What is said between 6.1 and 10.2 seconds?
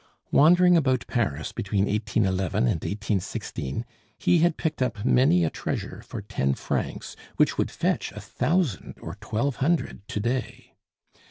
ten francs, which would fetch a thousand or twelve hundred to